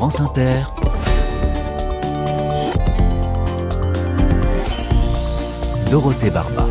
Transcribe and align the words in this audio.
France 0.00 0.18
Inter, 0.18 0.62
Dorothée 5.90 6.30
Barba. 6.30 6.64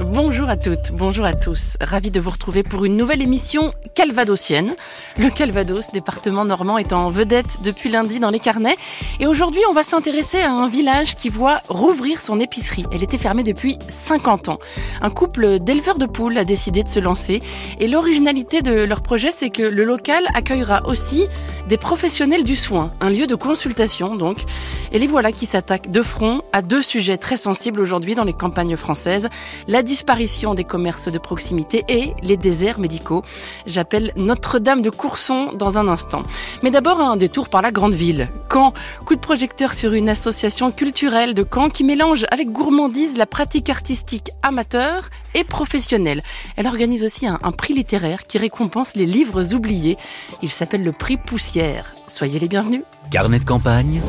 Bonjour 0.00 0.48
à 0.48 0.56
toutes, 0.56 0.90
bonjour 0.92 1.24
à 1.24 1.34
tous. 1.34 1.76
Ravi 1.80 2.10
de 2.10 2.18
vous 2.18 2.30
retrouver 2.30 2.64
pour 2.64 2.84
une 2.84 2.96
nouvelle 2.96 3.22
émission 3.22 3.70
calvadosienne. 3.94 4.74
Le 5.18 5.30
Calvados, 5.30 5.92
département 5.92 6.44
normand, 6.44 6.78
est 6.78 6.92
en 6.92 7.10
vedette 7.10 7.58
depuis 7.62 7.90
lundi 7.90 8.18
dans 8.18 8.30
les 8.30 8.40
carnets. 8.40 8.76
Et 9.20 9.28
aujourd'hui, 9.28 9.60
on 9.68 9.72
va 9.72 9.84
s'intéresser 9.84 10.40
à 10.40 10.50
un 10.50 10.66
village 10.66 11.14
qui 11.14 11.28
voit 11.28 11.60
rouvrir 11.68 12.20
son 12.20 12.40
épicerie. 12.40 12.84
Elle 12.90 13.04
était 13.04 13.18
fermée 13.18 13.44
depuis 13.44 13.78
50 13.88 14.48
ans. 14.48 14.58
Un 15.00 15.10
couple 15.10 15.60
d'éleveurs 15.60 15.98
de 15.98 16.06
poules 16.06 16.38
a 16.38 16.44
décidé 16.44 16.82
de 16.82 16.88
se 16.88 16.98
lancer. 16.98 17.40
Et 17.78 17.86
l'originalité 17.86 18.62
de 18.62 18.72
leur 18.72 19.02
projet, 19.02 19.30
c'est 19.30 19.50
que 19.50 19.62
le 19.62 19.84
local 19.84 20.26
accueillera 20.34 20.86
aussi 20.86 21.26
des 21.68 21.76
professionnels 21.76 22.44
du 22.44 22.56
soin, 22.56 22.90
un 23.00 23.10
lieu 23.10 23.26
de 23.26 23.34
consultation 23.34 24.16
donc. 24.16 24.44
Et 24.90 24.98
les 24.98 25.06
voilà 25.06 25.32
qui 25.32 25.44
s'attaquent 25.44 25.90
de 25.90 26.02
front 26.02 26.40
à 26.52 26.62
deux 26.62 26.80
sujets 26.80 27.18
très 27.18 27.36
sensibles 27.36 27.80
aujourd'hui 27.80 28.14
dans 28.14 28.24
les 28.24 28.32
campagnes 28.32 28.76
françaises. 28.76 29.28
La 29.66 29.82
disparition 29.82 30.54
des 30.54 30.64
commerces 30.64 31.12
de 31.12 31.18
proximité 31.18 31.84
et 31.88 32.14
les 32.22 32.38
déserts 32.38 32.78
médicaux. 32.78 33.22
J'appelle 33.66 34.12
Notre-Dame 34.16 34.80
de 34.80 34.90
Courson 34.90 35.52
dans 35.52 35.76
un 35.76 35.88
instant. 35.88 36.22
Mais 36.62 36.70
d'abord 36.70 37.00
un 37.00 37.16
détour 37.18 37.50
par 37.50 37.60
la 37.60 37.70
grande 37.70 37.94
ville. 37.94 38.28
Caen, 38.50 38.72
coup 39.04 39.14
de 39.14 39.20
projecteur 39.20 39.74
sur 39.74 39.92
une 39.92 40.08
association 40.08 40.70
culturelle 40.70 41.34
de 41.34 41.46
Caen 41.48 41.68
qui 41.68 41.84
mélange 41.84 42.24
avec 42.30 42.50
gourmandise 42.50 43.18
la 43.18 43.26
pratique 43.26 43.68
artistique 43.68 44.30
amateur 44.42 45.10
et 45.34 45.44
professionnelle. 45.44 46.22
Elle 46.56 46.66
organise 46.66 47.04
aussi 47.04 47.26
un, 47.26 47.38
prix 47.52 47.74
littéraire 47.74 48.26
qui 48.26 48.38
récompense 48.38 48.94
les 48.94 49.06
livres 49.06 49.54
oubliés. 49.54 49.98
Il 50.42 50.50
s'appelle 50.50 50.82
le 50.82 50.92
prix 50.92 51.16
Poussière. 51.16 51.57
Soyez 52.06 52.38
les 52.38 52.46
bienvenus. 52.46 52.82
Carnet 53.10 53.40
de 53.40 53.44
campagne, 53.44 54.00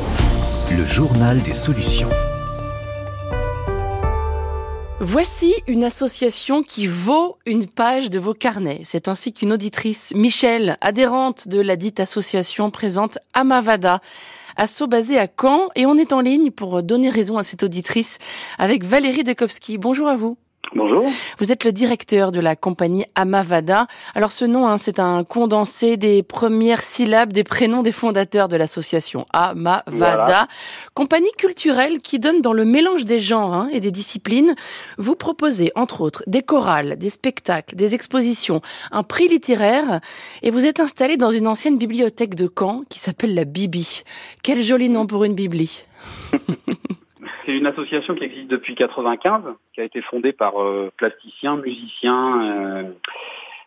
le 0.70 0.84
journal 0.84 1.42
des 1.42 1.54
solutions. 1.54 2.08
Voici 5.00 5.52
une 5.66 5.82
association 5.82 6.62
qui 6.62 6.86
vaut 6.86 7.38
une 7.46 7.66
page 7.66 8.08
de 8.08 8.20
vos 8.20 8.34
carnets. 8.34 8.82
C'est 8.84 9.08
ainsi 9.08 9.32
qu'une 9.32 9.52
auditrice, 9.52 10.12
Michel, 10.14 10.76
adhérente 10.80 11.48
de 11.48 11.60
la 11.60 11.74
dite 11.74 11.98
association, 11.98 12.70
présente 12.70 13.18
Amavada, 13.32 14.00
asso 14.56 14.86
basé 14.88 15.18
à 15.18 15.26
Caen. 15.26 15.70
Et 15.74 15.86
on 15.86 15.96
est 15.96 16.12
en 16.12 16.20
ligne 16.20 16.52
pour 16.52 16.84
donner 16.84 17.10
raison 17.10 17.36
à 17.36 17.42
cette 17.42 17.64
auditrice 17.64 18.18
avec 18.58 18.84
Valérie 18.84 19.24
Dekowski. 19.24 19.76
Bonjour 19.76 20.06
à 20.06 20.14
vous. 20.14 20.36
Bonjour. 20.72 21.04
Vous 21.40 21.50
êtes 21.50 21.64
le 21.64 21.72
directeur 21.72 22.30
de 22.30 22.38
la 22.38 22.54
compagnie 22.54 23.04
Amavada. 23.16 23.88
Alors 24.14 24.30
ce 24.30 24.44
nom, 24.44 24.68
hein, 24.68 24.78
c'est 24.78 25.00
un 25.00 25.24
condensé 25.24 25.96
des 25.96 26.22
premières 26.22 26.82
syllabes 26.82 27.32
des 27.32 27.42
prénoms 27.42 27.82
des 27.82 27.90
fondateurs 27.90 28.46
de 28.46 28.56
l'association 28.56 29.26
Amavada, 29.32 29.82
Voilà. 29.90 30.48
compagnie 30.94 31.32
culturelle 31.36 31.98
qui 32.00 32.20
donne 32.20 32.40
dans 32.40 32.52
le 32.52 32.64
mélange 32.64 33.04
des 33.04 33.18
genres 33.18 33.52
hein, 33.52 33.68
et 33.72 33.80
des 33.80 33.90
disciplines. 33.90 34.54
Vous 34.96 35.16
proposez 35.16 35.72
entre 35.74 36.02
autres 36.02 36.22
des 36.28 36.42
chorales, 36.42 36.96
des 36.98 37.10
spectacles, 37.10 37.74
des 37.74 37.96
expositions, 37.96 38.60
un 38.92 39.02
prix 39.02 39.26
littéraire 39.26 40.00
et 40.42 40.50
vous 40.52 40.64
êtes 40.64 40.78
installé 40.78 41.16
dans 41.16 41.32
une 41.32 41.48
ancienne 41.48 41.78
bibliothèque 41.78 42.36
de 42.36 42.48
Caen 42.56 42.82
qui 42.88 43.00
s'appelle 43.00 43.34
la 43.34 43.44
Bibi. 43.44 44.02
Quel 44.44 44.62
joli 44.62 44.88
nom 44.88 45.06
pour 45.06 45.24
une 45.24 45.34
bibli. 45.34 45.82
C'est 47.50 47.56
une 47.56 47.66
association 47.66 48.14
qui 48.14 48.22
existe 48.22 48.46
depuis 48.46 48.76
95, 48.76 49.42
qui 49.74 49.80
a 49.80 49.84
été 49.84 50.00
fondée 50.02 50.32
par 50.32 50.62
euh, 50.62 50.92
plasticiens, 50.96 51.56
musiciens 51.56 52.42
euh, 52.42 52.82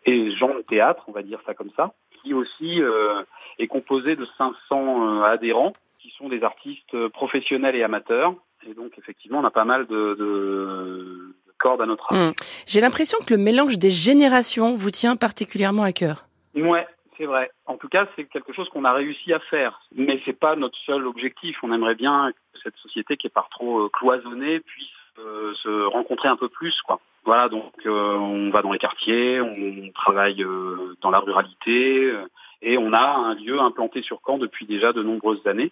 et 0.05 0.31
gens 0.31 0.53
de 0.55 0.61
théâtre, 0.61 1.03
on 1.07 1.11
va 1.11 1.21
dire 1.21 1.39
ça 1.45 1.53
comme 1.53 1.69
ça, 1.75 1.91
qui 2.21 2.33
aussi 2.33 2.81
euh, 2.81 3.23
est 3.59 3.67
composée 3.67 4.15
de 4.15 4.25
500 4.37 4.53
euh, 4.71 5.23
adhérents, 5.23 5.73
qui 5.99 6.11
sont 6.17 6.29
des 6.29 6.43
artistes 6.43 7.07
professionnels 7.09 7.75
et 7.75 7.83
amateurs. 7.83 8.33
Et 8.69 8.73
donc 8.73 8.93
effectivement, 8.97 9.39
on 9.39 9.43
a 9.43 9.51
pas 9.51 9.65
mal 9.65 9.85
de, 9.87 10.15
de- 10.17 11.35
de 11.45 11.53
cordes 11.57 11.81
à 11.81 11.85
notre 11.85 12.13
arc. 12.13 12.15
Hmm. 12.15 12.31
J'ai 12.65 12.79
l'impression 12.79 13.17
que 13.27 13.33
le 13.33 13.37
mélange 13.41 13.77
des 13.77 13.91
générations 13.91 14.75
vous 14.75 14.91
tient 14.91 15.17
particulièrement 15.17 15.83
à 15.83 15.91
cœur. 15.91 16.25
Ouais, 16.55 16.87
c'est 17.17 17.25
vrai. 17.25 17.51
En 17.65 17.77
tout 17.77 17.89
cas, 17.89 18.07
c'est 18.15 18.25
quelque 18.25 18.53
chose 18.53 18.69
qu'on 18.69 18.85
a 18.85 18.93
réussi 18.93 19.33
à 19.33 19.39
faire. 19.39 19.81
Mais 19.95 20.21
c'est 20.25 20.37
pas 20.37 20.55
notre 20.55 20.77
seul 20.79 21.05
objectif. 21.05 21.57
On 21.63 21.71
aimerait 21.71 21.95
bien 21.95 22.31
que 22.31 22.59
cette 22.63 22.75
société 22.77 23.17
qui 23.17 23.27
est 23.27 23.31
par 23.31 23.49
trop 23.49 23.85
euh, 23.85 23.89
cloisonnée 23.89 24.59
puisse 24.59 24.87
euh, 25.19 25.53
se 25.55 25.85
rencontrer 25.85 26.29
un 26.29 26.35
peu 26.35 26.49
plus. 26.49 26.75
Voilà, 27.25 27.49
donc 27.49 27.73
euh, 27.85 28.15
on 28.15 28.49
va 28.49 28.61
dans 28.61 28.71
les 28.71 28.79
quartiers, 28.79 29.39
on 29.39 29.91
travaille 29.95 30.45
dans 31.01 31.09
la 31.09 31.19
ruralité, 31.19 32.13
et 32.61 32.77
on 32.77 32.91
a 32.91 33.15
un 33.15 33.35
lieu 33.35 33.61
implanté 33.61 34.01
sur 34.01 34.19
Caen 34.25 34.37
depuis 34.37 34.65
déjà 34.65 34.91
de 34.91 35.01
nombreuses 35.01 35.45
années, 35.47 35.71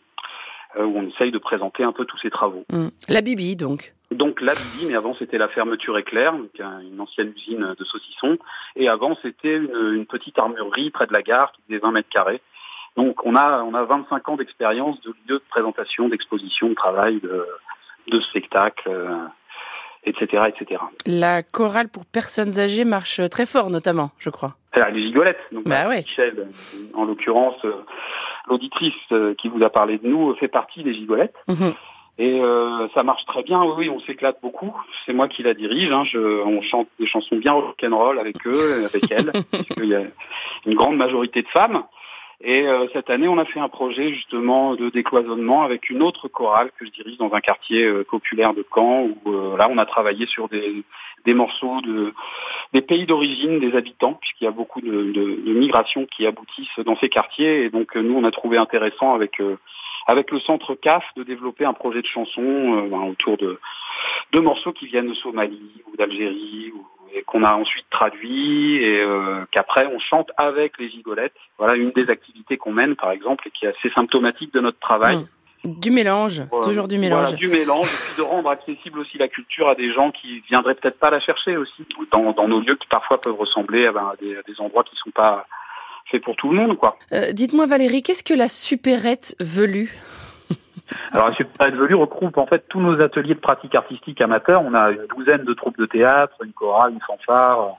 où 0.77 0.97
on 0.97 1.09
essaye 1.09 1.31
de 1.31 1.37
présenter 1.39 1.83
un 1.83 1.91
peu 1.91 2.05
tous 2.05 2.17
ces 2.19 2.29
travaux. 2.29 2.63
Hmm. 2.71 2.87
La 3.09 3.21
Bibi 3.21 3.57
donc. 3.57 3.93
Donc 4.11 4.41
là, 4.41 4.53
Bibi, 4.55 4.87
mais 4.87 4.95
avant 4.95 5.13
c'était 5.15 5.37
la 5.37 5.47
fermeture 5.47 5.97
éclair, 5.97 6.33
donc 6.33 6.49
un- 6.59 6.81
une 6.81 6.99
ancienne 6.99 7.31
usine 7.35 7.75
de 7.77 7.83
saucissons, 7.85 8.37
et 8.75 8.89
avant 8.89 9.17
c'était 9.21 9.55
une, 9.57 9.93
une 9.95 10.05
petite 10.05 10.37
armurerie 10.37 10.89
près 10.89 11.07
de 11.07 11.13
la 11.13 11.21
gare 11.21 11.51
qui 11.53 11.61
faisait 11.67 11.79
20 11.79 11.91
mètres 11.91 12.09
carrés. 12.09 12.41
Donc 12.97 13.25
on 13.25 13.35
a 13.35 13.61
on 13.63 13.73
a 13.73 13.83
25 13.85 14.27
ans 14.29 14.35
d'expérience 14.35 14.99
de 15.01 15.09
lieu 15.27 15.35
de 15.39 15.43
présentation, 15.49 16.09
d'exposition, 16.09 16.67
de 16.69 16.73
travail, 16.73 17.21
de, 17.21 17.45
de 18.07 18.19
spectacle, 18.19 18.89
euh, 18.89 19.15
etc., 20.03 20.43
etc. 20.49 20.81
La 21.05 21.41
chorale 21.43 21.87
pour 21.87 22.05
personnes 22.05 22.59
âgées 22.59 22.83
marche 22.83 23.21
très 23.29 23.45
fort 23.45 23.69
notamment, 23.69 24.11
je 24.19 24.29
crois. 24.29 24.55
Les 24.93 25.03
gigolettes. 25.03 25.39
Donc, 25.51 25.65
Bah 25.67 25.87
ouais. 25.87 26.01
Michel, 26.01 26.33
euh, 26.39 26.77
en 26.95 27.05
l'occurrence, 27.05 27.63
euh, 27.65 27.73
l'auditrice 28.49 28.93
euh, 29.11 29.33
qui 29.35 29.47
vous 29.49 29.63
a 29.63 29.69
parlé 29.69 29.97
de 29.97 30.07
nous 30.07 30.31
euh, 30.31 30.35
fait 30.35 30.47
partie 30.47 30.83
des 30.83 30.93
gigolettes. 30.93 31.35
Mhm. 31.47 31.73
Et 32.17 32.39
euh, 32.39 32.87
ça 32.93 33.03
marche 33.03 33.25
très 33.25 33.41
bien, 33.43 33.63
oui, 33.63 33.89
on 33.89 33.99
s'éclate 34.01 34.39
beaucoup. 34.41 34.75
C'est 35.05 35.13
moi 35.13 35.27
qui 35.27 35.43
la 35.43 35.53
dirige. 35.53 35.91
Hein. 35.91 36.03
Je, 36.03 36.19
on 36.19 36.61
chante 36.61 36.87
des 36.99 37.07
chansons 37.07 37.37
bien 37.37 37.53
rock'n'roll 37.53 38.19
avec 38.19 38.45
eux, 38.45 38.81
et 38.81 38.85
avec 38.85 39.11
elles, 39.11 39.31
puisqu'il 39.51 39.85
y 39.85 39.95
a 39.95 40.03
une 40.65 40.75
grande 40.75 40.97
majorité 40.97 41.41
de 41.41 41.47
femmes. 41.47 41.83
Et 42.43 42.67
euh, 42.67 42.87
cette 42.91 43.11
année, 43.11 43.27
on 43.27 43.37
a 43.37 43.45
fait 43.45 43.59
un 43.59 43.69
projet 43.69 44.13
justement 44.13 44.75
de 44.75 44.89
décloisonnement 44.89 45.61
avec 45.61 45.89
une 45.91 46.01
autre 46.01 46.27
chorale 46.27 46.71
que 46.77 46.85
je 46.85 46.91
dirige 46.91 47.17
dans 47.17 47.31
un 47.33 47.39
quartier 47.39 47.83
euh, 47.83 48.03
populaire 48.03 48.55
de 48.55 48.65
Caen, 48.73 49.09
où 49.25 49.31
euh, 49.31 49.57
là, 49.57 49.67
on 49.69 49.77
a 49.77 49.85
travaillé 49.85 50.25
sur 50.25 50.49
des, 50.49 50.83
des 51.25 51.33
morceaux 51.33 51.81
de 51.81 52.13
des 52.73 52.81
pays 52.81 53.05
d'origine 53.05 53.59
des 53.59 53.75
habitants, 53.75 54.13
puisqu'il 54.13 54.45
y 54.45 54.47
a 54.47 54.51
beaucoup 54.51 54.81
de, 54.81 55.11
de, 55.11 55.41
de 55.45 55.53
migrations 55.53 56.05
qui 56.05 56.25
aboutissent 56.25 56.79
dans 56.85 56.95
ces 56.97 57.09
quartiers. 57.09 57.63
Et 57.63 57.69
donc, 57.69 57.95
euh, 57.95 58.01
nous, 58.01 58.15
on 58.15 58.23
a 58.23 58.31
trouvé 58.31 58.57
intéressant 58.57 59.13
avec 59.13 59.39
euh, 59.39 59.57
avec 60.07 60.31
le 60.31 60.39
centre 60.39 60.75
CAF 60.75 61.03
de 61.15 61.23
développer 61.23 61.65
un 61.65 61.73
projet 61.73 62.01
de 62.01 62.07
chanson 62.07 62.41
euh, 62.43 62.87
ben, 62.89 63.01
autour 63.09 63.37
de, 63.37 63.59
de 64.33 64.39
morceaux 64.39 64.73
qui 64.73 64.87
viennent 64.87 65.07
de 65.09 65.13
Somalie 65.13 65.81
ou 65.91 65.97
d'Algérie 65.97 66.71
ou- 66.75 66.85
et 67.13 67.23
qu'on 67.23 67.43
a 67.43 67.53
ensuite 67.55 67.85
traduit 67.89 68.77
et 68.77 69.01
euh, 69.01 69.43
qu'après 69.51 69.85
on 69.87 69.99
chante 69.99 70.31
avec 70.37 70.77
les 70.79 70.89
gigolettes. 70.89 71.35
Voilà 71.57 71.75
une 71.75 71.91
des 71.91 72.09
activités 72.09 72.55
qu'on 72.57 72.71
mène 72.71 72.95
par 72.95 73.11
exemple 73.11 73.47
et 73.47 73.51
qui 73.51 73.65
est 73.65 73.69
assez 73.77 73.89
symptomatique 73.89 74.53
de 74.53 74.61
notre 74.61 74.79
travail. 74.79 75.17
Mm. 75.17 75.79
Du 75.79 75.91
mélange, 75.91 76.41
Voilà. 76.49 76.65
toujours 76.65 76.87
du 76.87 76.97
mélange. 76.97 77.21
Voilà, 77.23 77.35
du 77.37 77.47
mélange, 77.47 77.85
et 77.93 77.97
puis 78.07 78.17
de 78.17 78.21
rendre 78.23 78.49
accessible 78.49 78.97
aussi 78.97 79.19
la 79.19 79.27
culture 79.27 79.67
à 79.69 79.75
des 79.75 79.93
gens 79.93 80.09
qui 80.09 80.39
viendraient 80.49 80.73
peut-être 80.73 80.97
pas 80.97 81.11
la 81.11 81.19
chercher 81.19 81.55
aussi 81.57 81.85
dans, 82.11 82.31
dans 82.31 82.47
nos 82.47 82.61
lieux 82.61 82.75
qui 82.77 82.87
parfois 82.87 83.21
peuvent 83.21 83.35
ressembler 83.37 83.85
à, 83.85 83.91
ben, 83.91 84.11
à 84.11 84.15
des, 84.19 84.37
à 84.37 84.41
des 84.41 84.59
endroits 84.59 84.83
qui 84.83 84.95
sont 84.95 85.11
pas 85.11 85.45
pour 86.19 86.35
tout 86.35 86.49
le 86.49 86.55
monde, 86.57 86.77
quoi. 86.77 86.97
Euh, 87.13 87.31
Dites-moi 87.31 87.65
Valérie, 87.65 88.03
qu'est-ce 88.03 88.23
que 88.23 88.33
la 88.33 88.49
supérette 88.49 89.35
velue 89.39 89.91
Alors, 91.13 91.29
la 91.29 91.33
Super 91.35 91.71
Velu 91.71 91.95
regroupe 91.95 92.37
en 92.37 92.45
fait 92.47 92.65
tous 92.67 92.79
nos 92.81 92.99
ateliers 93.01 93.35
de 93.35 93.39
pratique 93.39 93.75
artistique 93.75 94.19
amateur. 94.21 94.61
On 94.63 94.73
a 94.73 94.91
une 94.91 95.05
douzaine 95.15 95.43
de 95.43 95.53
troupes 95.53 95.77
de 95.77 95.85
théâtre, 95.85 96.35
une 96.43 96.51
chorale, 96.53 96.91
une 96.93 97.01
fanfare. 97.01 97.77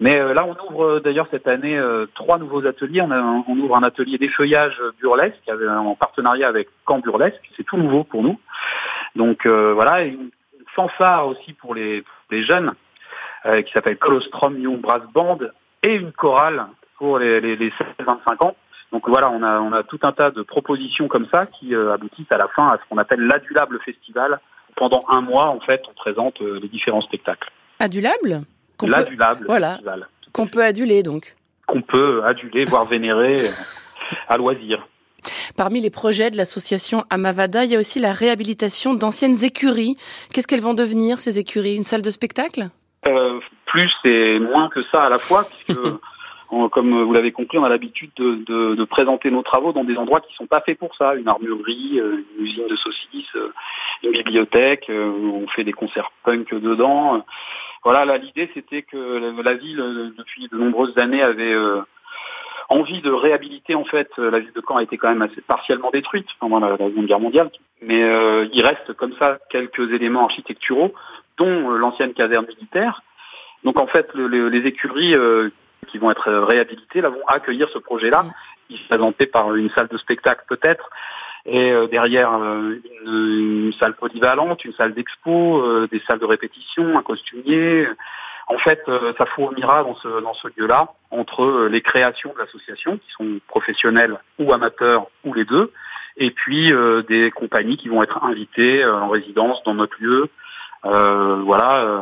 Mais 0.00 0.18
euh, 0.20 0.32
là, 0.32 0.46
on 0.46 0.56
ouvre 0.70 0.84
euh, 0.84 1.00
d'ailleurs 1.00 1.26
cette 1.30 1.48
année 1.48 1.76
euh, 1.76 2.06
trois 2.14 2.38
nouveaux 2.38 2.64
ateliers. 2.66 3.02
On, 3.02 3.10
a, 3.10 3.20
on 3.20 3.58
ouvre 3.58 3.76
un 3.76 3.82
atelier 3.82 4.16
d'effeuillage 4.16 4.80
burlesque 5.00 5.36
avec- 5.48 5.68
en 5.68 5.94
partenariat 5.96 6.48
avec 6.48 6.68
Camp 6.84 7.00
Burlesque. 7.00 7.40
C'est 7.56 7.64
tout 7.64 7.76
nouveau 7.76 8.04
pour 8.04 8.22
nous. 8.22 8.38
Donc 9.16 9.44
euh, 9.44 9.72
voilà, 9.74 10.04
et 10.04 10.08
une 10.08 10.30
fanfare 10.74 11.26
aussi 11.26 11.52
pour 11.54 11.74
les, 11.74 12.02
pour 12.02 12.12
les 12.30 12.44
jeunes 12.44 12.72
qui 13.64 13.72
s'appelle 13.72 13.96
Colostrum 13.96 14.58
Young 14.60 14.80
Brass 14.80 15.02
Band 15.14 15.38
et 15.82 15.94
une 15.94 16.12
chorale 16.12 16.66
pour 16.98 17.18
les, 17.18 17.40
les, 17.40 17.56
les 17.56 17.70
16-25 17.70 18.44
ans. 18.44 18.56
Donc 18.92 19.08
voilà, 19.08 19.30
on 19.30 19.42
a, 19.42 19.60
on 19.60 19.72
a 19.72 19.82
tout 19.82 19.98
un 20.02 20.12
tas 20.12 20.30
de 20.30 20.42
propositions 20.42 21.08
comme 21.08 21.26
ça 21.30 21.46
qui 21.46 21.74
euh, 21.74 21.92
aboutissent 21.92 22.30
à 22.32 22.38
la 22.38 22.48
fin 22.48 22.66
à 22.68 22.78
ce 22.78 22.82
qu'on 22.88 22.98
appelle 22.98 23.20
l'adulable 23.20 23.78
festival. 23.84 24.40
Pendant 24.76 25.02
un 25.08 25.20
mois, 25.20 25.46
en 25.48 25.60
fait, 25.60 25.82
on 25.90 25.92
présente 25.94 26.40
euh, 26.40 26.58
les 26.62 26.68
différents 26.68 27.00
spectacles. 27.00 27.50
Adulable 27.80 28.42
peut, 28.78 28.86
L'adulable 28.86 29.44
Voilà. 29.46 29.72
festival. 29.72 30.08
qu'on 30.32 30.46
peut 30.46 30.62
aduler 30.64 31.02
donc. 31.02 31.34
Qu'on 31.66 31.82
peut 31.82 32.22
aduler, 32.24 32.64
voire 32.64 32.86
vénérer 32.86 33.48
euh, 33.48 33.52
à 34.28 34.36
loisir. 34.36 34.86
Parmi 35.56 35.80
les 35.80 35.90
projets 35.90 36.30
de 36.30 36.36
l'association 36.36 37.04
Amavada, 37.10 37.64
il 37.64 37.72
y 37.72 37.76
a 37.76 37.78
aussi 37.78 37.98
la 37.98 38.12
réhabilitation 38.12 38.94
d'anciennes 38.94 39.44
écuries. 39.44 39.96
Qu'est-ce 40.32 40.46
qu'elles 40.46 40.60
vont 40.62 40.74
devenir 40.74 41.18
ces 41.20 41.38
écuries? 41.38 41.74
Une 41.74 41.82
salle 41.84 42.02
de 42.02 42.10
spectacle? 42.10 42.68
Euh, 43.06 43.38
plus 43.66 43.92
et 44.04 44.38
moins 44.38 44.68
que 44.70 44.82
ça 44.84 45.02
à 45.02 45.08
la 45.10 45.18
fois, 45.18 45.46
puisque 45.48 45.78
comme 46.48 47.02
vous 47.02 47.12
l'avez 47.12 47.32
compris, 47.32 47.58
on 47.58 47.64
a 47.64 47.68
l'habitude 47.68 48.10
de, 48.16 48.74
de, 48.74 48.84
présenter 48.84 49.30
nos 49.30 49.42
travaux 49.42 49.72
dans 49.72 49.84
des 49.84 49.96
endroits 49.96 50.20
qui 50.20 50.34
sont 50.34 50.46
pas 50.46 50.60
faits 50.60 50.78
pour 50.78 50.94
ça. 50.96 51.14
Une 51.14 51.28
armurerie, 51.28 52.00
une 52.00 52.44
usine 52.44 52.66
de 52.66 52.76
saucisses, 52.76 53.36
une 54.02 54.12
bibliothèque, 54.12 54.86
où 54.88 55.42
on 55.42 55.46
fait 55.48 55.64
des 55.64 55.72
concerts 55.72 56.10
punk 56.24 56.54
dedans. 56.54 57.24
Voilà, 57.84 58.04
là 58.04 58.16
l'idée 58.16 58.50
c'était 58.54 58.82
que 58.82 59.40
la 59.42 59.54
ville, 59.54 60.12
depuis 60.16 60.48
de 60.48 60.56
nombreuses 60.56 60.96
années, 60.96 61.22
avait 61.22 61.54
envie 62.70 63.00
de 63.02 63.10
réhabiliter 63.10 63.74
en 63.74 63.84
fait 63.84 64.10
la 64.16 64.38
ville 64.38 64.52
de 64.52 64.62
Caen 64.66 64.76
a 64.76 64.82
été 64.82 64.96
quand 64.96 65.08
même 65.08 65.22
assez 65.22 65.40
partiellement 65.42 65.90
détruite 65.90 66.28
pendant 66.40 66.60
la, 66.60 66.76
Seconde 66.76 67.06
Guerre 67.06 67.20
mondiale, 67.20 67.50
mais 67.82 68.00
il 68.52 68.64
reste 68.64 68.94
comme 68.94 69.12
ça 69.18 69.38
quelques 69.50 69.92
éléments 69.92 70.24
architecturaux, 70.24 70.94
dont 71.36 71.70
l'ancienne 71.70 72.14
caserne 72.14 72.46
militaire. 72.46 73.02
Donc 73.64 73.78
en 73.78 73.86
fait, 73.86 74.08
les 74.14 74.66
écuries 74.66 75.14
qui 75.90 75.98
vont 75.98 76.10
être 76.10 76.30
réhabilités 76.30 77.00
là 77.00 77.08
vont 77.08 77.26
accueillir 77.26 77.68
ce 77.70 77.78
projet-là. 77.78 78.24
Se 78.70 78.86
présenté 78.86 79.26
par 79.26 79.54
une 79.54 79.70
salle 79.70 79.88
de 79.88 79.96
spectacle 79.96 80.44
peut-être, 80.46 80.90
et 81.46 81.72
euh, 81.72 81.86
derrière 81.86 82.34
euh, 82.34 82.80
une, 83.06 83.72
salle 83.80 83.94
polyvalente, 83.94 84.64
une 84.64 84.74
salle 84.74 84.92
d'expo, 84.92 85.62
euh, 85.62 85.88
des 85.90 86.02
salles 86.06 86.18
de 86.18 86.26
répétition, 86.26 86.98
un 86.98 87.02
costumier. 87.02 87.86
En 88.46 88.58
fait, 88.58 88.80
ça 89.18 89.26
fournira 89.26 89.82
dans 89.82 89.94
ce, 89.96 90.22
dans 90.22 90.32
ce 90.32 90.48
lieu-là 90.56 90.94
entre 91.10 91.68
les 91.70 91.82
créations 91.82 92.32
de 92.32 92.38
l'association, 92.38 92.96
qui 92.96 93.10
sont 93.10 93.40
professionnelles 93.46 94.18
ou 94.38 94.54
amateurs 94.54 95.08
ou 95.22 95.34
les 95.34 95.44
deux, 95.44 95.70
et 96.16 96.30
puis 96.30 96.72
des 97.08 97.30
compagnies 97.30 97.76
qui 97.76 97.90
vont 97.90 98.02
être 98.02 98.24
invitées 98.24 98.86
en 98.86 99.10
résidence 99.10 99.62
dans 99.64 99.74
notre 99.74 99.94
lieu 100.00 100.22
euh, 100.22 100.28
voilà, 100.82 101.82
euh, 101.82 102.00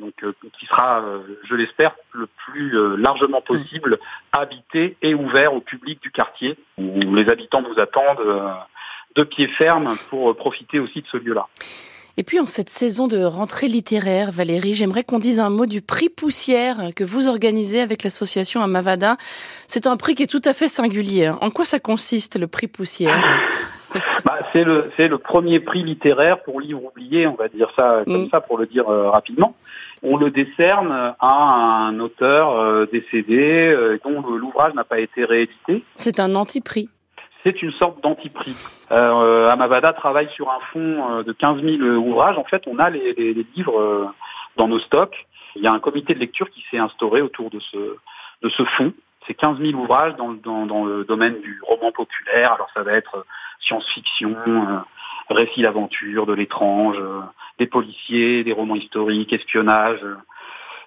donc 0.00 0.14
euh, 0.22 0.32
qui 0.58 0.66
sera, 0.66 1.02
je 1.48 1.54
l'espère, 1.54 1.94
le 2.12 2.26
plus 2.26 2.96
largement 2.96 3.40
possible 3.40 3.98
habité 4.32 4.96
et 5.02 5.14
ouvert 5.14 5.54
au 5.54 5.60
public 5.60 6.00
du 6.02 6.10
quartier, 6.10 6.56
où 6.78 7.14
les 7.14 7.28
habitants 7.28 7.62
nous 7.62 7.80
attendent 7.80 8.24
de 9.14 9.22
pied 9.22 9.48
ferme 9.48 9.96
pour 10.10 10.36
profiter 10.36 10.78
aussi 10.78 11.02
de 11.02 11.06
ce 11.08 11.16
lieu-là. 11.16 11.48
Et 12.18 12.22
puis 12.22 12.40
en 12.40 12.46
cette 12.46 12.70
saison 12.70 13.08
de 13.08 13.22
rentrée 13.22 13.68
littéraire, 13.68 14.32
Valérie, 14.32 14.74
j'aimerais 14.74 15.04
qu'on 15.04 15.18
dise 15.18 15.38
un 15.38 15.50
mot 15.50 15.66
du 15.66 15.82
prix 15.82 16.08
Poussière 16.08 16.94
que 16.96 17.04
vous 17.04 17.28
organisez 17.28 17.82
avec 17.82 18.02
l'association 18.02 18.62
Amavada. 18.62 19.18
C'est 19.66 19.86
un 19.86 19.98
prix 19.98 20.14
qui 20.14 20.22
est 20.22 20.26
tout 20.26 20.40
à 20.46 20.54
fait 20.54 20.68
singulier. 20.68 21.28
En 21.42 21.50
quoi 21.50 21.66
ça 21.66 21.78
consiste 21.78 22.36
le 22.36 22.46
prix 22.46 22.68
Poussière? 22.68 23.22
bah, 24.24 24.38
c'est 24.52 24.64
le 24.64 24.90
c'est 24.96 25.08
le 25.08 25.18
premier 25.18 25.60
prix 25.60 25.82
littéraire 25.82 26.42
pour 26.42 26.60
livre 26.60 26.84
oublié, 26.84 27.26
on 27.26 27.34
va 27.34 27.48
dire 27.48 27.70
ça 27.76 28.02
comme 28.04 28.24
mm. 28.24 28.30
ça 28.30 28.40
pour 28.40 28.58
le 28.58 28.66
dire 28.66 28.88
euh, 28.88 29.10
rapidement. 29.10 29.54
On 30.02 30.16
le 30.16 30.30
décerne 30.30 31.14
à 31.18 31.86
un 31.88 31.98
auteur 32.00 32.52
euh, 32.52 32.86
décédé 32.90 33.68
euh, 33.68 33.98
dont 34.04 34.20
l'ouvrage 34.20 34.74
n'a 34.74 34.84
pas 34.84 35.00
été 35.00 35.24
réédité. 35.24 35.84
C'est 35.94 36.20
un 36.20 36.34
anti-prix. 36.34 36.88
C'est 37.42 37.62
une 37.62 37.72
sorte 37.72 38.02
d'anti-prix. 38.02 38.56
Amavada 38.90 39.92
travaille 39.92 40.28
sur 40.30 40.50
un 40.50 40.58
fonds 40.72 41.22
de 41.22 41.32
15 41.32 41.62
000 41.62 41.82
ouvrages. 41.96 42.38
En 42.38 42.44
fait, 42.44 42.62
on 42.66 42.78
a 42.78 42.90
les, 42.90 43.14
les, 43.14 43.34
les 43.34 43.46
livres 43.54 44.12
dans 44.56 44.66
nos 44.66 44.80
stocks. 44.80 45.26
Il 45.54 45.62
y 45.62 45.68
a 45.68 45.72
un 45.72 45.78
comité 45.78 46.14
de 46.14 46.18
lecture 46.18 46.50
qui 46.50 46.64
s'est 46.70 46.78
instauré 46.78 47.22
autour 47.22 47.50
de 47.50 47.60
ce 47.60 47.96
de 48.42 48.48
ce 48.48 48.64
fonds 48.64 48.92
c'est 49.26 49.34
15 49.34 49.58
000 49.58 49.72
ouvrages 49.80 50.14
dans, 50.16 50.32
dans, 50.32 50.84
le 50.84 51.04
domaine 51.04 51.40
du 51.40 51.60
roman 51.62 51.92
populaire. 51.92 52.52
Alors 52.52 52.68
ça 52.74 52.82
va 52.82 52.92
être 52.92 53.24
science-fiction, 53.60 54.36
euh, 54.46 54.78
récits 55.30 55.62
d'aventure, 55.62 56.26
de 56.26 56.32
l'étrange, 56.32 56.96
euh, 56.98 57.20
des 57.58 57.66
policiers, 57.66 58.44
des 58.44 58.52
romans 58.52 58.76
historiques, 58.76 59.32
espionnage, 59.32 60.00
euh, 60.02 60.16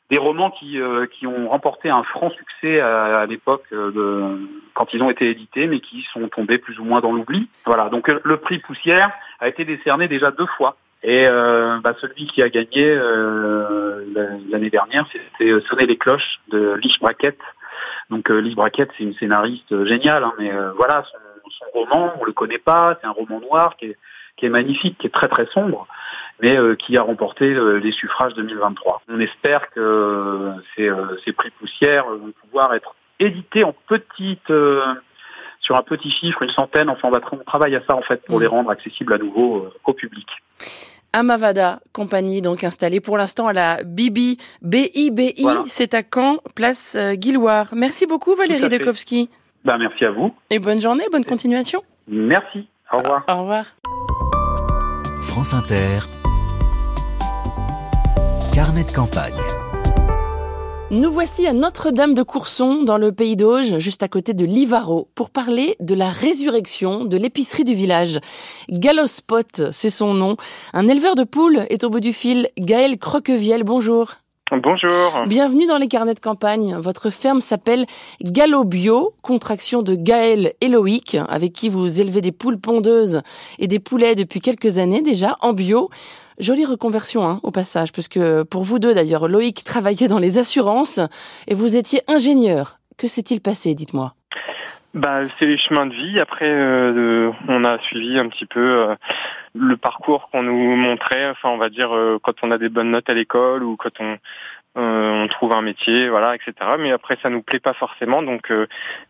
des 0.10 0.18
romans 0.18 0.50
qui, 0.50 0.80
qui 1.12 1.28
ont 1.28 1.50
remporté 1.50 1.92
un 1.92 2.02
franc 2.02 2.32
succès 2.32 2.80
à, 2.80 3.28
l'époque 3.28 3.66
de 3.72 4.40
quand 4.74 4.92
ils 4.92 5.04
ont 5.04 5.12
été 5.12 5.30
édités, 5.30 5.68
mais 5.68 5.82
qui 5.82 6.02
sont 6.12 6.28
tombés 6.30 6.58
plus 6.58 6.80
ou 6.80 6.84
moins 6.84 7.00
dans 7.00 7.12
l'oubli. 7.12 7.48
Voilà, 7.64 7.90
donc 7.90 8.08
le 8.08 8.38
prix 8.38 8.58
Poussière 8.58 9.12
a 9.40 9.48
été 9.48 9.66
décerné 9.66 10.08
déjà 10.08 10.32
deux 10.32 10.48
fois. 10.58 10.78
Et 11.04 11.28
bah, 11.28 11.94
celui 12.02 12.26
qui 12.26 12.42
a 12.42 12.50
gagné 12.50 12.96
l'année 14.50 14.72
dernière, 14.72 15.06
c'était 15.12 15.62
Sonner 15.68 15.86
les 15.86 15.98
cloches 15.98 16.40
de 16.48 16.74
Lich 16.82 17.00
Brackett. 17.00 17.38
Donc 18.10 18.30
Lich 18.30 18.56
Brackett, 18.56 18.90
c'est 18.98 19.04
une 19.04 19.14
scénariste 19.16 19.86
géniale, 19.86 20.24
hein, 20.24 20.34
mais 20.38 20.52
voilà, 20.76 21.04
son 21.52 21.66
roman, 21.74 22.14
on 22.20 22.26
le 22.26 22.34
connaît 22.34 22.60
pas, 22.60 22.98
c'est 23.02 23.08
un 23.08 23.12
roman 23.12 23.40
noir 23.40 23.76
qui 23.78 23.86
est, 23.86 23.98
qui 24.38 24.46
est 24.46 24.50
magnifique, 24.50 24.98
qui 24.98 25.08
est 25.08 25.12
très 25.12 25.28
très 25.28 25.46
sombre, 25.48 25.88
mais 26.42 26.58
euh, 26.58 26.76
qui 26.76 26.98
a 26.98 27.02
remporté 27.02 27.54
euh, 27.54 27.80
les 27.80 27.92
suffrages 27.92 28.34
2023. 28.36 29.02
On 29.10 29.20
espère 29.20 29.70
que 29.72 29.80
euh, 29.80 30.54
ces, 30.76 30.90
ces 31.26 31.34
prix 31.34 31.52
poussières 31.52 32.06
vont 32.06 32.34
pouvoir 32.44 32.74
être 32.74 32.96
édités 33.20 33.64
en 33.64 33.74
petite 33.88 34.52
sur 35.60 35.76
un 35.76 35.82
petit 35.82 36.10
chiffre, 36.10 36.42
une 36.42 36.52
centaine. 36.52 36.90
Enfin, 36.90 37.10
on, 37.10 37.12
va 37.12 37.20
on 37.34 37.38
travaille 37.38 37.76
à 37.76 37.82
ça 37.86 37.96
en 37.96 38.02
fait 38.02 38.24
pour 38.26 38.40
les 38.40 38.48
rendre 38.48 38.70
accessibles 38.70 39.14
à 39.14 39.18
nouveau 39.18 39.70
au 39.84 39.94
public. 39.94 40.28
Amavada 41.14 41.80
compagnie 41.94 42.42
donc 42.42 42.64
installée 42.64 43.00
pour 43.00 43.18
l'instant 43.18 43.48
à 43.48 43.54
la 43.54 43.84
Bibi 43.84 44.38
BIBI, 44.62 45.46
c'est 45.68 45.94
à 45.94 46.04
Caen, 46.04 46.38
place 46.56 46.96
Guilloire. 47.14 47.70
Merci 47.74 48.06
beaucoup 48.06 48.36
Valérie 48.36 48.70
Dekowski. 48.70 49.30
Ben, 49.66 49.78
merci 49.78 50.06
à 50.06 50.12
vous. 50.12 50.34
Et 50.50 50.60
bonne 50.60 50.82
journée, 50.82 51.06
bonne 51.12 51.26
continuation. 51.26 51.84
Merci. 52.08 52.68
Au 52.92 52.98
revoir. 52.98 53.24
Au 53.28 53.42
revoir. 53.42 53.66
France 55.22 55.54
Inter. 55.54 56.00
Carnet 58.54 58.84
de 58.84 58.92
campagne. 58.92 59.59
Nous 60.92 61.12
voici 61.12 61.46
à 61.46 61.54
Notre-Dame 61.54 62.16
de 62.16 62.24
Courson, 62.24 62.82
dans 62.82 62.98
le 62.98 63.12
pays 63.12 63.36
d'Auge, 63.36 63.78
juste 63.78 64.02
à 64.02 64.08
côté 64.08 64.34
de 64.34 64.44
Livaro, 64.44 65.08
pour 65.14 65.30
parler 65.30 65.76
de 65.80 65.94
la 65.94 66.10
résurrection 66.10 67.06
de 67.06 67.16
l'épicerie 67.16 67.64
du 67.64 67.76
village. 67.76 68.20
Galospot, 68.70 69.70
c'est 69.72 69.92
son 69.92 70.16
nom. 70.16 70.36
Un 70.74 70.88
éleveur 70.88 71.14
de 71.14 71.26
poules 71.26 71.68
est 71.70 71.84
au 71.84 71.92
bout 71.92 72.00
du 72.00 72.12
fil. 72.12 72.50
Gaël 72.58 72.98
Croqueviel, 72.98 73.64
bonjour. 73.64 74.16
Bonjour. 74.52 75.26
Bienvenue 75.28 75.68
dans 75.68 75.78
les 75.78 75.88
carnets 75.88 76.16
de 76.16 76.20
campagne. 76.20 76.76
Votre 76.76 77.12
ferme 77.12 77.40
s'appelle 77.40 77.86
Gallo 78.22 78.64
Bio, 78.64 79.14
contraction 79.22 79.84
de 79.84 79.94
Gaël 79.94 80.54
et 80.60 80.68
Loïc, 80.68 81.18
avec 81.28 81.54
qui 81.54 81.70
vous 81.70 82.02
élevez 82.02 82.22
des 82.22 82.32
poules 82.32 82.60
pondeuses 82.60 83.22
et 83.60 83.68
des 83.68 83.80
poulets 83.80 84.16
depuis 84.16 84.42
quelques 84.42 84.80
années 84.80 85.04
déjà 85.04 85.38
en 85.42 85.54
bio. 85.54 85.90
Jolie 86.40 86.66
reconversion 86.66 87.28
hein, 87.28 87.40
au 87.44 87.52
passage, 87.52 87.92
puisque 87.92 88.20
pour 88.46 88.64
vous 88.64 88.80
deux 88.80 88.96
d'ailleurs, 88.96 89.28
Loïc 89.28 89.64
travaillait 89.64 90.08
dans 90.08 90.20
les 90.20 90.40
assurances 90.40 91.00
et 91.48 91.54
vous 91.54 91.78
étiez 91.78 92.02
ingénieur. 92.08 92.80
Que 92.98 93.08
s'est-il 93.08 93.42
passé, 93.42 93.76
dites-moi? 93.76 94.14
Bah, 94.96 95.22
c'est 95.38 95.46
les 95.46 95.60
chemins 95.60 95.86
de 95.86 95.94
vie. 95.94 96.20
Après, 96.20 96.50
euh, 96.50 97.32
on 97.48 97.64
a 97.64 97.78
suivi 97.80 98.18
un 98.18 98.28
petit 98.28 98.48
peu 98.48 98.60
euh, 98.60 98.96
le 99.54 99.78
parcours 99.78 100.30
qu'on 100.32 100.44
nous 100.44 100.76
montrait. 100.76 101.30
Enfin, 101.30 101.50
on 101.50 101.58
va 101.58 101.70
dire 101.70 101.96
euh, 101.96 102.20
quand 102.22 102.34
on 102.44 102.52
a 102.52 102.58
des 102.58 102.70
bonnes 102.70 102.92
notes 102.92 103.10
à 103.10 103.14
l'école 103.14 103.64
ou 103.64 103.76
quand 103.76 104.00
on 104.00 104.18
euh, 104.78 105.24
on 105.24 105.28
trouve 105.28 105.52
un 105.52 105.64
métier, 105.64 106.10
voilà, 106.10 106.36
etc. 106.36 106.54
Mais 106.78 106.92
après, 106.92 107.18
ça 107.24 107.32
nous 107.32 107.42
plaît 107.42 107.60
pas 107.60 107.74
forcément. 107.74 108.22
Donc, 108.22 108.52
euh, 108.52 108.68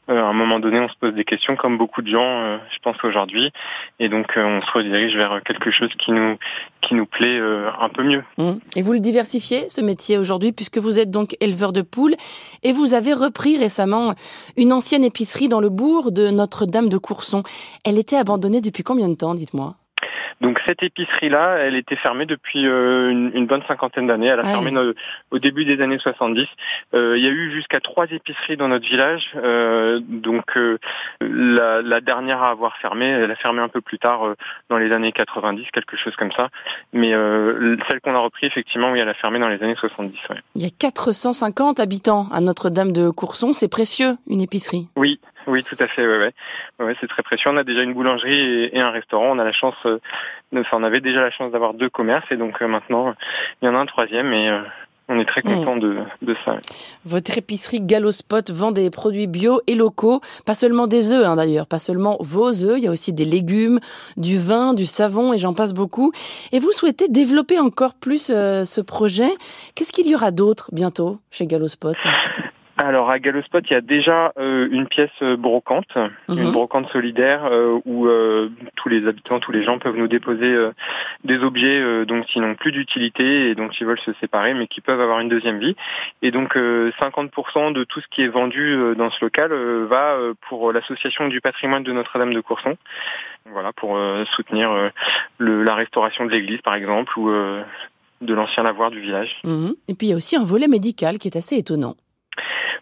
à 0.08 0.14
un 0.14 0.34
moment 0.34 0.58
donné, 0.58 0.80
on 0.80 0.88
se 0.88 0.96
pose 0.96 1.14
des 1.14 1.26
questions, 1.26 1.58
comme 1.58 1.78
beaucoup 1.78 2.02
de 2.02 2.08
gens, 2.08 2.60
je 2.72 2.80
pense 2.82 2.96
aujourd'hui, 3.04 3.52
et 4.00 4.08
donc 4.08 4.32
on 4.38 4.62
se 4.62 4.72
redirige 4.72 5.16
vers 5.18 5.44
quelque 5.44 5.70
chose 5.70 5.90
qui 6.00 6.14
nous 6.14 6.38
qui 6.82 6.96
nous 6.96 7.06
plaît 7.06 7.40
un 7.40 7.90
peu 7.90 8.04
mieux. 8.04 8.24
Mmh. 8.38 8.54
Et 8.78 8.82
vous 8.82 8.94
le 8.94 9.02
diversifiez 9.02 9.70
ce 9.70 9.82
métier 9.82 10.18
aujourd'hui, 10.18 10.54
puisque 10.54 10.78
vous 10.78 10.98
êtes 10.98 11.12
donc 11.12 11.36
éleveur 11.42 11.74
de 11.74 11.82
poules, 11.82 12.16
et 12.64 12.72
vous 12.72 12.94
avez 12.94 13.14
repris 13.14 13.58
récemment 13.58 14.16
une 14.56 14.72
ancienne 14.72 15.04
épicerie 15.04 15.50
dans 15.50 15.62
le 15.62 15.70
bourg 15.70 16.14
de 16.14 16.30
Notre-Dame 16.30 16.88
de 16.88 16.98
Courson. 16.98 17.44
Elle 17.86 18.00
était 18.00 18.18
abandonnée 18.18 18.62
depuis 18.62 18.84
combien 18.84 19.10
de 19.10 19.16
temps, 19.16 19.36
dites-moi? 19.36 19.76
Donc 20.42 20.60
cette 20.66 20.84
épicerie-là, 20.84 21.58
elle 21.60 21.76
était 21.76 21.96
fermée 21.96 22.26
depuis 22.26 22.66
euh, 22.66 23.10
une, 23.10 23.48
bonne 23.48 23.64
cinquantaine 23.68 24.08
d'années. 24.08 24.28
Elle 24.28 24.40
a 24.40 24.44
ah 24.46 24.52
fermé 24.52 24.72
au 25.32 25.40
début 25.40 25.66
des 25.66 25.82
années 25.82 26.00
70. 26.00 26.48
Euh, 26.94 27.18
il 27.18 27.24
y 27.24 27.28
a 27.28 27.32
eu 27.32 27.52
jusqu'à 27.52 27.80
trois 27.80 28.06
épiceries 28.06 28.58
dans 28.58 28.68
notre 28.68 28.88
village. 28.88 29.32
Euh, 29.36 30.00
donc 30.02 30.58
la, 31.22 31.82
la, 31.82 32.02
dernière 32.02 32.42
à 32.42 32.50
avoir 32.52 32.78
fermé, 32.78 33.06
elle 33.06 33.32
a 33.32 33.36
fermé 33.36 33.62
un 33.62 33.70
peu 33.70 33.82
plus 33.82 34.00
tard 34.00 34.36
dans 34.70 34.78
les 34.78 34.92
années 34.92 35.12
90, 35.12 35.66
quelque 35.72 35.98
chose 35.98 36.16
comme 36.16 36.32
ça. 36.32 36.50
Mais 36.94 37.12
celle 37.88 38.02
qu'on 38.02 38.16
a 38.16 38.20
repris, 38.20 38.48
effectivement, 38.48 38.92
oui, 38.92 39.00
elle 39.00 39.10
a 39.10 39.14
fermé 39.14 39.40
dans 39.40 39.50
les 39.50 39.62
années 39.62 39.76
70. 39.76 40.18
Il 40.56 40.64
y 40.64 40.66
a 40.66 40.70
450 40.78 41.80
habitants 41.80 42.28
à 42.32 42.42
Notre-Dame 42.42 42.92
de 42.92 43.10
Courson. 43.10 43.54
C'est 43.54 43.70
précieux, 43.70 44.18
une 44.28 44.42
épicerie. 44.42 44.88
Oui. 44.96 45.20
Oui, 45.50 45.64
tout 45.64 45.78
à 45.80 45.88
fait. 45.88 46.06
Ouais, 46.06 46.18
ouais. 46.20 46.34
ouais 46.86 46.96
c'est 47.02 47.08
très 47.08 47.24
précieux. 47.24 47.50
On 47.52 47.58
a 47.58 47.64
déjà 47.64 47.82
une 47.82 47.94
boulangerie 47.94 48.70
et, 48.72 48.80
un 48.80 48.92
restaurant. 48.92 49.32
On 49.32 49.40
a 49.40 49.44
la 49.44 49.52
chance, 49.52 49.76
euh, 49.86 49.98
enfin, 50.56 50.78
on 50.78 50.84
avait 50.84 51.02
déjà 51.02 51.22
la 51.22 51.32
chance 51.32 51.52
d'avoir 51.52 51.74
deux 51.74 51.90
commerces 51.90 52.32
et 52.32 52.38
donc 52.38 52.62
euh, 52.62 52.68
maintenant 52.68 53.16
il 53.62 53.66
y 53.66 53.70
en 53.70 53.76
a 53.76 53.80
un 53.80 53.86
troisième 53.88 54.32
et 54.32 54.50
euh, 54.50 54.62
on 55.08 55.18
est 55.18 55.26
très 55.26 55.42
content 55.42 55.76
de, 55.76 55.98
de, 56.22 56.36
ça. 56.46 56.58
Votre 57.04 57.36
épicerie 57.40 57.82
Galospot 57.82 58.52
vend 58.52 58.72
des 58.72 58.92
produits 58.92 59.26
bio 59.26 59.60
et 59.66 59.74
locaux, 59.74 60.22
pas 60.46 60.54
seulement 60.54 60.86
des 60.86 61.12
œufs 61.12 61.26
hein, 61.26 61.36
d'ailleurs, 61.36 61.66
pas 61.66 61.80
seulement 61.80 62.18
vos 62.20 62.50
œufs, 62.64 62.78
il 62.78 62.84
y 62.84 62.88
a 62.88 62.92
aussi 62.92 63.12
des 63.12 63.26
légumes, 63.26 63.80
du 64.18 64.38
vin, 64.38 64.76
du 64.76 64.86
savon 64.86 65.34
et 65.34 65.40
j'en 65.40 65.56
passe 65.56 65.74
beaucoup. 65.74 66.12
Et 66.52 66.60
vous 66.60 66.72
souhaitez 66.72 67.08
développer 67.08 67.58
encore 67.58 67.96
plus 67.96 68.28
ce 68.28 68.82
projet. 68.82 69.32
Qu'est-ce 69.74 69.92
qu'il 69.92 70.08
y 70.08 70.14
aura 70.14 70.30
d'autre 70.30 70.70
bientôt 70.74 71.18
chez 71.32 71.48
Galospot 71.48 71.96
alors 72.80 73.10
à 73.10 73.20
Galospot, 73.20 73.60
il 73.70 73.72
y 73.74 73.76
a 73.76 73.82
déjà 73.82 74.32
euh, 74.40 74.68
une 74.72 74.88
pièce 74.88 75.10
euh, 75.22 75.36
brocante, 75.36 75.96
une 76.30 76.46
Mhm. 76.46 76.52
brocante 76.52 76.90
solidaire 76.92 77.46
euh, 77.46 77.78
où 77.86 78.08
euh, 78.08 78.50
tous 78.76 78.90
les 78.90 79.06
habitants, 79.08 79.40
tous 79.40 79.52
les 79.52 79.64
gens 79.64 79.80
peuvent 79.80 79.96
nous 79.98 80.08
déposer 80.08 80.56
des 81.24 81.38
objets 81.44 82.06
dont 82.06 82.24
ils 82.36 82.42
n'ont 82.42 82.56
plus 82.56 82.72
d'utilité 82.72 83.50
et 83.50 83.56
dont 83.56 83.70
ils 83.70 83.86
veulent 83.86 84.00
se 84.00 84.14
séparer, 84.14 84.54
mais 84.54 84.68
qui 84.68 84.82
peuvent 84.82 85.02
avoir 85.02 85.20
une 85.20 85.30
deuxième 85.30 85.60
vie. 85.60 85.76
Et 86.22 86.32
donc 86.32 86.56
euh, 86.58 86.92
50% 87.02 87.74
de 87.74 87.84
tout 87.84 88.00
ce 88.02 88.08
qui 88.10 88.22
est 88.24 88.28
vendu 88.30 88.78
dans 88.98 89.10
ce 89.12 89.24
local 89.24 89.52
va 89.90 90.18
pour 90.48 90.72
l'association 90.72 91.28
du 91.28 91.42
patrimoine 91.42 91.84
de 91.84 91.92
Notre-Dame 91.92 92.34
de 92.34 92.42
Courson. 92.42 92.76
Voilà, 93.52 93.72
pour 93.74 93.98
soutenir 94.36 94.70
le- 95.38 95.64
la 95.64 95.76
restauration 95.76 96.26
de 96.26 96.32
l'église 96.32 96.62
par 96.62 96.76
exemple 96.76 97.18
ou 97.20 97.30
de 98.22 98.34
l'ancien 98.34 98.64
lavoir 98.64 98.92
du 98.92 99.00
village. 99.02 99.36
Mhm. 99.44 99.74
Et 99.88 99.94
puis 99.96 100.08
il 100.08 100.10
y 100.12 100.14
a 100.14 100.18
aussi 100.18 100.36
un 100.36 100.44
volet 100.46 100.68
médical 100.68 101.18
qui 101.18 101.28
est 101.28 101.38
assez 101.38 101.58
étonnant. 101.58 101.96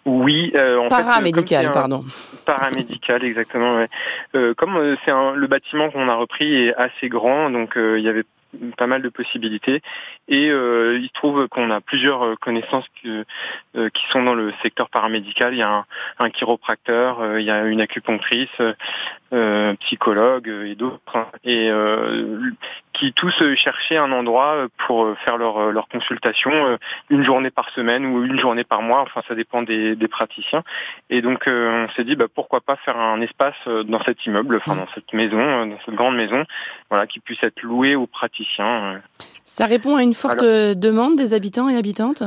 Oui, 0.07 0.51
euh, 0.55 0.77
en 0.77 0.83
fait, 0.83 0.85
euh, 0.95 1.03
Paramédical, 1.03 1.61
c'est 1.63 1.67
un- 1.67 1.71
pardon. 1.71 2.05
Paramédical, 2.45 3.23
exactement. 3.25 3.75
ouais. 3.75 3.89
Euh, 4.35 4.53
comme 4.53 4.95
c'est 5.03 5.11
un- 5.11 5.33
le 5.33 5.47
bâtiment 5.47 5.91
qu'on 5.91 6.07
a 6.07 6.15
repris 6.15 6.67
est 6.67 6.73
assez 6.75 7.09
grand, 7.09 7.49
donc 7.49 7.75
euh, 7.77 7.99
il 7.99 8.05
y 8.05 8.09
avait 8.09 8.23
pas 8.77 8.87
mal 8.87 9.01
de 9.01 9.09
possibilités. 9.09 9.81
Et 10.29 10.49
euh, 10.49 10.97
il 10.97 11.07
se 11.09 11.13
trouve 11.13 11.49
qu'on 11.49 11.69
a 11.71 11.81
plusieurs 11.81 12.39
connaissances 12.39 12.85
que- 13.03 13.25
euh, 13.75 13.89
qui 13.89 14.03
sont 14.09 14.23
dans 14.23 14.33
le 14.33 14.53
secteur 14.63 14.89
paramédical. 14.89 15.53
Il 15.53 15.57
y 15.57 15.61
a 15.61 15.69
un, 15.69 15.85
un 16.19 16.29
chiropracteur, 16.29 17.19
euh, 17.19 17.41
il 17.41 17.45
y 17.45 17.51
a 17.51 17.65
une 17.65 17.81
acupunctrice, 17.81 18.61
euh, 19.33 19.73
psychologue 19.81 20.49
euh, 20.49 20.65
et 20.71 20.75
d'autres, 20.75 20.99
hein. 21.13 21.27
et 21.43 21.69
euh, 21.69 22.51
qui 22.93 23.13
tous 23.13 23.33
euh, 23.41 23.55
cherchaient 23.55 23.97
un 23.97 24.11
endroit 24.11 24.55
euh, 24.55 24.67
pour 24.85 25.17
faire 25.25 25.37
leur, 25.37 25.71
leur 25.71 25.87
consultation 25.87 26.77
une 27.09 27.23
journée 27.23 27.49
par 27.51 27.69
semaine 27.71 28.05
ou 28.05 28.23
une 28.23 28.39
journée 28.39 28.63
par 28.63 28.81
mois. 28.81 29.01
Enfin, 29.01 29.21
ça 29.27 29.35
dépend 29.35 29.61
des, 29.63 29.95
des 29.95 30.07
praticiens. 30.07 30.63
Et 31.09 31.21
donc 31.21 31.47
euh, 31.47 31.85
on 31.85 31.93
s'est 31.93 32.03
dit 32.03 32.15
bah, 32.15 32.27
pourquoi 32.33 32.61
pas 32.61 32.75
faire 32.77 32.97
un 32.97 33.21
espace 33.21 33.55
dans 33.85 34.01
cet 34.03 34.25
immeuble, 34.25 34.57
enfin 34.57 34.75
dans 34.75 34.87
cette 34.95 35.11
maison, 35.13 35.65
dans 35.65 35.79
cette 35.85 35.95
grande 35.95 36.15
maison, 36.15 36.43
voilà, 36.89 37.07
qui 37.07 37.19
puisse 37.19 37.43
être 37.43 37.61
loué 37.61 37.95
aux 37.95 38.07
praticiens. 38.07 39.01
Ça 39.43 39.65
répond 39.65 39.95
à 39.95 40.03
une 40.03 40.13
forte 40.13 40.43
demande 40.43 41.15
des 41.15 41.33
habitants 41.33 41.69
et 41.69 41.75
habitantes? 41.75 42.23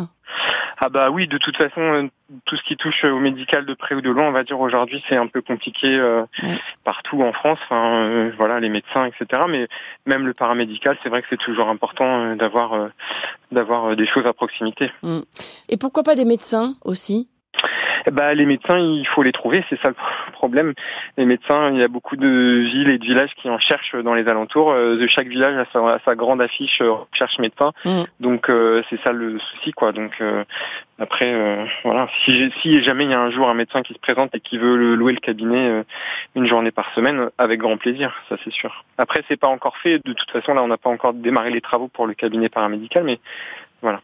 Ah 0.78 0.88
bah 0.88 1.10
oui, 1.10 1.26
de 1.26 1.38
toute 1.38 1.56
façon, 1.56 1.80
euh, 1.80 2.08
tout 2.44 2.56
ce 2.56 2.62
qui 2.62 2.76
touche 2.76 3.04
au 3.04 3.18
médical 3.18 3.66
de 3.66 3.74
près 3.74 3.94
ou 3.94 4.00
de 4.00 4.10
loin, 4.10 4.28
on 4.28 4.32
va 4.32 4.44
dire 4.44 4.60
aujourd'hui, 4.60 5.02
c'est 5.08 5.16
un 5.16 5.26
peu 5.26 5.42
compliqué 5.42 5.98
euh, 5.98 6.24
partout 6.84 7.22
en 7.22 7.32
France. 7.32 7.58
Enfin, 7.64 8.04
euh, 8.04 8.32
voilà, 8.36 8.60
les 8.60 8.68
médecins, 8.68 9.04
etc. 9.04 9.42
Mais 9.48 9.68
même 10.06 10.26
le 10.26 10.34
paramédical, 10.34 10.96
c'est 11.02 11.08
vrai 11.08 11.22
que 11.22 11.28
c'est 11.30 11.40
toujours 11.40 11.68
important 11.68 12.24
euh, 12.24 12.34
d'avoir 12.36 12.72
euh, 12.72 12.88
d'avoir 13.52 13.90
euh, 13.90 13.96
des 13.96 14.06
choses 14.06 14.26
à 14.26 14.32
proximité. 14.32 14.90
Et 15.68 15.76
pourquoi 15.76 16.02
pas 16.02 16.14
des 16.14 16.24
médecins 16.24 16.74
aussi? 16.84 17.28
Bah, 18.10 18.34
les 18.34 18.46
médecins, 18.46 18.78
il 18.78 19.06
faut 19.06 19.22
les 19.22 19.32
trouver, 19.32 19.64
c'est 19.68 19.80
ça 19.80 19.88
le 19.88 19.94
problème. 20.32 20.74
Les 21.16 21.26
médecins, 21.26 21.70
il 21.70 21.78
y 21.78 21.82
a 21.82 21.88
beaucoup 21.88 22.16
de 22.16 22.26
villes 22.28 22.90
et 22.90 22.98
de 22.98 23.04
villages 23.04 23.34
qui 23.36 23.48
en 23.50 23.58
cherchent 23.58 23.94
dans 23.96 24.14
les 24.14 24.28
alentours. 24.28 24.72
Euh, 24.72 24.96
De 24.96 25.06
chaque 25.06 25.28
village 25.28 25.56
a 25.56 25.66
sa, 25.72 25.78
a 25.94 25.98
sa 26.04 26.14
grande 26.14 26.40
affiche 26.42 26.80
euh, 26.80 26.92
recherche 27.12 27.38
médecin. 27.38 27.72
Mm. 27.84 28.02
Donc 28.20 28.48
euh, 28.48 28.82
c'est 28.90 29.00
ça 29.02 29.12
le 29.12 29.38
souci, 29.38 29.72
quoi. 29.72 29.92
Donc 29.92 30.12
euh, 30.20 30.44
après, 30.98 31.32
euh, 31.32 31.64
voilà, 31.84 32.08
si, 32.24 32.82
jamais 32.82 33.04
il 33.04 33.10
y 33.10 33.14
a 33.14 33.20
un 33.20 33.30
jour 33.30 33.48
un 33.48 33.54
médecin 33.54 33.82
qui 33.82 33.94
se 33.94 33.98
présente 33.98 34.34
et 34.34 34.40
qui 34.40 34.58
veut 34.58 34.76
le- 34.76 34.94
louer 34.94 35.12
le 35.12 35.20
cabinet 35.20 35.68
euh, 35.68 35.82
une 36.34 36.46
journée 36.46 36.70
par 36.70 36.92
semaine, 36.94 37.30
avec 37.38 37.60
grand 37.60 37.76
plaisir, 37.78 38.14
ça 38.28 38.36
c'est 38.44 38.52
sûr. 38.52 38.84
Après, 38.98 39.22
c'est 39.28 39.38
pas 39.38 39.48
encore 39.48 39.76
fait. 39.78 39.98
De 40.04 40.12
toute 40.12 40.30
façon, 40.30 40.54
là, 40.54 40.62
on 40.62 40.68
n'a 40.68 40.76
pas 40.76 40.90
encore 40.90 41.14
démarré 41.14 41.50
les 41.50 41.60
travaux 41.62 41.88
pour 41.88 42.06
le 42.06 42.14
cabinet 42.14 42.48
paramédical, 42.48 43.04
mais 43.04 43.18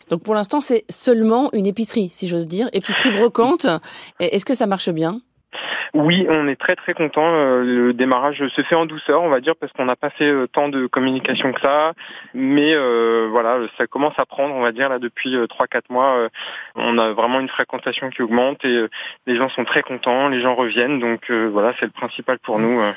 Donc 0.08 0.22
pour 0.22 0.34
l'instant, 0.34 0.60
c'est 0.60 0.84
seulement 0.88 1.50
une 1.52 1.66
épicerie, 1.66 2.08
si 2.10 2.28
j'ose 2.28 2.48
dire, 2.48 2.68
épicerie 2.72 3.10
brocante. 3.10 3.66
Est-ce 4.20 4.44
que 4.44 4.54
ça 4.54 4.66
marche 4.66 4.90
bien? 4.90 5.20
Oui, 5.94 6.26
on 6.28 6.46
est 6.48 6.56
très 6.56 6.76
très 6.76 6.92
content. 6.92 7.24
Euh, 7.24 7.62
Le 7.62 7.92
démarrage 7.94 8.46
se 8.48 8.62
fait 8.62 8.74
en 8.74 8.84
douceur, 8.84 9.22
on 9.22 9.30
va 9.30 9.40
dire, 9.40 9.54
parce 9.58 9.72
qu'on 9.72 9.86
n'a 9.86 9.96
pas 9.96 10.10
fait 10.10 10.28
euh, 10.30 10.46
tant 10.46 10.68
de 10.68 10.86
communication 10.86 11.52
que 11.52 11.60
ça. 11.60 11.92
Mais 12.34 12.74
euh, 12.74 13.28
voilà, 13.30 13.60
ça 13.78 13.86
commence 13.86 14.12
à 14.18 14.26
prendre, 14.26 14.54
on 14.54 14.60
va 14.60 14.72
dire, 14.72 14.88
là 14.90 14.98
depuis 14.98 15.34
euh, 15.34 15.46
trois 15.46 15.66
quatre 15.66 15.88
mois. 15.90 16.28
on 16.74 16.98
a 16.98 17.12
vraiment 17.12 17.40
une 17.40 17.48
fréquentation 17.48 18.10
qui 18.10 18.20
augmente 18.22 18.64
et 18.64 18.86
les 19.26 19.36
gens 19.36 19.48
sont 19.48 19.64
très 19.64 19.82
contents, 19.82 20.28
les 20.28 20.40
gens 20.40 20.54
reviennent. 20.54 21.00
Donc 21.00 21.30
euh, 21.30 21.48
voilà, 21.50 21.72
c'est 21.78 21.86
le 21.86 21.92
principal 21.92 22.38
pour 22.40 22.58
nous 22.58 22.80
euh, 22.80 22.92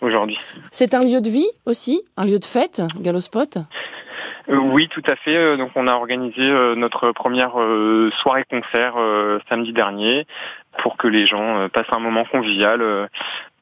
aujourd'hui. 0.00 0.40
C'est 0.72 0.94
un 0.94 1.04
lieu 1.04 1.20
de 1.20 1.30
vie 1.30 1.48
aussi, 1.66 2.02
un 2.16 2.24
lieu 2.24 2.38
de 2.40 2.44
fête, 2.44 2.82
Galospot 3.00 3.56
Euh, 3.56 3.60
oui, 4.48 4.88
tout 4.88 5.02
à 5.06 5.16
fait. 5.16 5.36
Euh, 5.36 5.56
Donc 5.56 5.70
on 5.74 5.86
a 5.86 5.92
organisé 5.94 6.40
euh, 6.42 6.74
notre 6.74 7.12
première 7.12 7.60
euh, 7.60 8.10
soirée 8.22 8.44
concert 8.48 8.94
euh, 8.96 9.38
samedi 9.48 9.72
dernier 9.72 10.26
pour 10.82 10.96
que 10.96 11.08
les 11.08 11.26
gens 11.26 11.58
euh, 11.58 11.68
passent 11.68 11.92
un 11.92 11.98
moment 11.98 12.24
convivial 12.24 12.82
euh, 12.82 13.06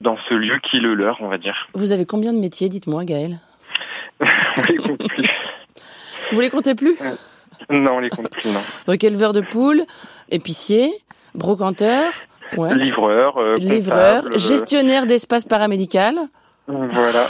dans 0.00 0.16
ce 0.28 0.34
lieu 0.34 0.58
qui 0.62 0.78
est 0.78 0.80
le 0.80 0.94
leur, 0.94 1.18
on 1.20 1.28
va 1.28 1.38
dire. 1.38 1.68
Vous 1.74 1.92
avez 1.92 2.04
combien 2.06 2.32
de 2.32 2.38
métiers, 2.38 2.68
dites-moi, 2.68 3.04
Gaël? 3.04 3.38
On 4.20 4.62
les 4.68 4.76
compte 4.76 5.08
plus. 5.08 5.28
Vous 6.32 6.40
les 6.40 6.50
comptez 6.50 6.74
plus? 6.74 6.96
Non, 7.70 7.96
on 7.96 7.98
les 7.98 8.10
compte 8.10 8.30
plus, 8.30 8.50
non. 8.50 8.60
Donc 8.86 9.02
éleveur 9.04 9.32
de 9.32 9.40
poules, 9.40 9.84
épicier, 10.30 10.92
brocanteur, 11.34 12.12
ouais, 12.56 12.74
Livreur, 12.74 13.36
euh, 13.38 13.56
livreur, 13.56 14.24
euh, 14.26 14.38
gestionnaire 14.38 15.06
d'espace 15.06 15.44
paramédical. 15.44 16.16
Voilà. 16.66 17.26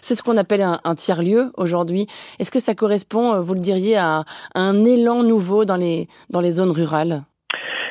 C'est 0.00 0.14
ce 0.14 0.22
qu'on 0.22 0.36
appelle 0.36 0.62
un, 0.62 0.94
tiers-lieu 0.94 1.52
aujourd'hui. 1.56 2.06
Est-ce 2.38 2.50
que 2.50 2.60
ça 2.60 2.74
correspond, 2.74 3.34
euh, 3.34 3.40
vous 3.40 3.54
le 3.54 3.60
diriez, 3.60 3.96
à, 3.96 4.24
à 4.54 4.60
un 4.60 4.84
élan 4.84 5.22
nouveau 5.22 5.64
dans 5.64 5.76
les, 5.76 6.08
dans 6.30 6.40
les 6.40 6.52
zones 6.52 6.72
rurales? 6.72 7.24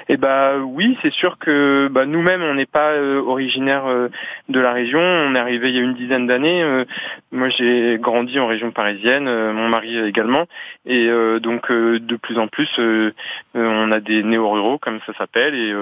Et 0.10 0.18
bah 0.18 0.58
oui, 0.58 0.98
c'est 1.02 1.14
sûr 1.14 1.38
que 1.38 1.88
bah, 1.92 2.06
nous-mêmes, 2.06 2.42
on 2.42 2.56
n'est 2.56 2.66
pas 2.66 2.92
euh, 2.92 3.22
originaire 3.22 3.86
euh, 3.86 4.10
de 4.50 4.60
la 4.60 4.72
région. 4.72 5.00
On 5.00 5.36
est 5.36 5.40
arrivé 5.40 5.70
il 5.70 5.76
y 5.76 5.80
a 5.80 5.84
une 5.84 5.94
dizaine 5.94 6.28
d'années. 6.28 6.64
Euh, 6.64 6.86
moi, 7.32 7.50
j'ai 7.50 7.98
grandi 8.00 8.40
en 8.40 8.48
région 8.48 8.72
parisienne, 8.72 9.28
euh, 9.28 9.54
mon 9.54 9.70
mari 9.70 9.98
également, 9.98 10.46
et 10.86 11.10
donc 11.40 11.72
de 11.72 12.16
plus 12.16 12.38
en 12.40 12.48
plus, 12.48 12.70
on 13.54 13.92
a 13.92 14.00
des 14.00 14.24
néo-ruraux, 14.24 14.78
comme 14.80 15.00
ça 15.06 15.14
s'appelle. 15.14 15.56
Et 15.56 15.74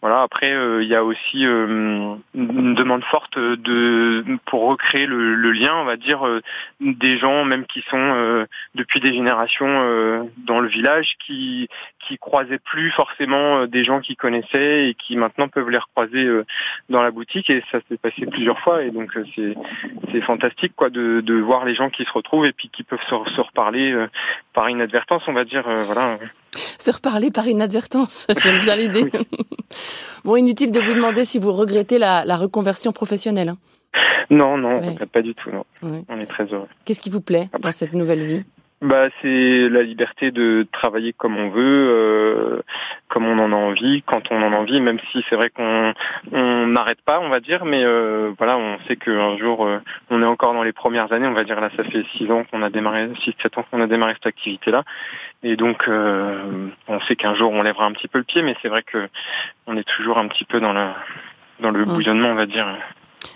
voilà. 0.00 0.22
Après, 0.22 0.52
il 0.80 0.86
y 0.86 0.94
a 0.94 1.04
aussi 1.04 1.42
une 1.44 2.20
demande 2.34 3.04
forte 3.04 3.38
de 3.38 4.24
pour 4.46 4.62
recréer 4.68 5.06
le, 5.06 5.34
le 5.34 5.52
lien, 5.52 5.74
on 5.76 5.84
va 5.84 5.96
dire, 5.96 6.20
des 6.80 7.16
gens 7.18 7.44
même 7.44 7.66
qui 7.66 7.82
sont 7.90 8.46
depuis 8.74 9.00
des 9.00 9.12
générations 9.12 10.28
dans 10.46 10.60
le 10.60 10.68
village, 10.68 11.14
qui 11.24 11.68
qui 12.06 12.18
croisaient 12.18 12.58
plus 12.58 12.90
forcément 12.90 13.61
euh, 13.62 13.66
des 13.66 13.84
gens 13.84 14.00
qui 14.00 14.14
connaissaient 14.16 14.88
et 14.88 14.94
qui 14.94 15.16
maintenant 15.16 15.48
peuvent 15.48 15.70
les 15.70 15.78
recroiser 15.78 16.24
euh, 16.24 16.44
dans 16.90 17.02
la 17.02 17.10
boutique 17.10 17.48
et 17.50 17.62
ça 17.72 17.78
s'est 17.88 17.96
passé 17.96 18.26
plusieurs 18.26 18.58
fois 18.60 18.82
et 18.84 18.90
donc 18.90 19.16
euh, 19.16 19.24
c'est 19.34 19.54
c'est 20.12 20.20
fantastique 20.20 20.74
quoi 20.76 20.90
de, 20.90 21.20
de 21.20 21.34
voir 21.34 21.64
les 21.64 21.74
gens 21.74 21.90
qui 21.90 22.04
se 22.04 22.12
retrouvent 22.12 22.46
et 22.46 22.52
puis 22.52 22.68
qui 22.68 22.82
peuvent 22.82 23.00
se, 23.08 23.30
se 23.34 23.40
reparler 23.40 23.94
par 24.52 24.68
inadvertance 24.70 25.22
on 25.26 25.32
va 25.32 25.44
dire 25.44 25.64
voilà 25.86 26.18
Se 26.78 26.90
reparler 26.90 27.30
par 27.30 27.46
inadvertance, 27.48 28.26
j'aime 28.42 28.60
bien 28.60 28.76
l'idée. 28.76 29.10
bon, 30.24 30.36
inutile 30.36 30.72
de 30.72 30.80
vous 30.80 30.94
demander 30.94 31.24
si 31.24 31.38
vous 31.38 31.52
regrettez 31.52 31.98
la, 31.98 32.24
la 32.24 32.36
reconversion 32.36 32.92
professionnelle. 32.92 33.48
hein. 33.50 33.58
non 34.30 34.56
non 34.58 34.80
Ouais. 34.80 35.06
pas 35.06 35.22
du 35.22 35.34
tout 35.34 35.50
non 35.50 35.64
Ouais. 35.82 36.02
on 36.08 36.18
est 36.20 36.26
très 36.26 36.44
heureux 36.44 36.68
Qu'est-ce 36.84 37.00
qui 37.00 37.10
vous 37.10 37.20
plaît 37.20 37.48
dans 37.60 37.72
cette 37.72 37.92
nouvelle 37.92 38.24
vie? 38.24 38.44
Bah, 38.82 39.10
c'est 39.22 39.68
la 39.68 39.84
liberté 39.84 40.32
de 40.32 40.66
travailler 40.72 41.12
comme 41.12 41.36
on 41.36 41.50
veut, 41.50 41.88
euh, 41.88 42.62
comme 43.06 43.26
on 43.26 43.38
en 43.38 43.52
a 43.52 43.54
envie, 43.54 44.02
quand 44.02 44.32
on 44.32 44.42
en 44.42 44.52
a 44.52 44.56
envie, 44.56 44.80
même 44.80 44.98
si 45.12 45.24
c'est 45.30 45.36
vrai 45.36 45.50
qu'on 45.50 45.94
on 46.32 46.66
n'arrête 46.66 47.00
pas, 47.02 47.20
on 47.20 47.28
va 47.28 47.38
dire, 47.38 47.64
mais 47.64 47.84
euh, 47.84 48.32
voilà, 48.38 48.58
on 48.58 48.80
sait 48.88 48.96
qu'un 48.96 49.36
jour, 49.36 49.64
euh, 49.64 49.78
on 50.10 50.20
est 50.20 50.26
encore 50.26 50.52
dans 50.52 50.64
les 50.64 50.72
premières 50.72 51.12
années, 51.12 51.28
on 51.28 51.32
va 51.32 51.44
dire 51.44 51.60
là, 51.60 51.70
ça 51.76 51.84
fait 51.84 52.04
six 52.16 52.28
ans 52.32 52.42
qu'on 52.50 52.60
a 52.62 52.70
démarré, 52.70 53.08
six, 53.22 53.36
sept 53.40 53.56
ans 53.56 53.64
qu'on 53.70 53.80
a 53.80 53.86
démarré 53.86 54.14
cette 54.14 54.26
activité-là, 54.26 54.82
et 55.44 55.54
donc 55.54 55.86
euh, 55.86 56.68
on 56.88 56.98
sait 57.02 57.14
qu'un 57.14 57.36
jour 57.36 57.52
on 57.52 57.62
lèvera 57.62 57.84
un 57.84 57.92
petit 57.92 58.08
peu 58.08 58.18
le 58.18 58.24
pied, 58.24 58.42
mais 58.42 58.56
c'est 58.62 58.68
vrai 58.68 58.82
que 58.82 59.08
on 59.68 59.76
est 59.76 59.86
toujours 59.86 60.18
un 60.18 60.26
petit 60.26 60.44
peu 60.44 60.58
dans 60.58 60.72
la 60.72 60.96
dans 61.60 61.70
le 61.70 61.84
bouillonnement, 61.84 62.30
on 62.30 62.34
va 62.34 62.46
dire. 62.46 62.66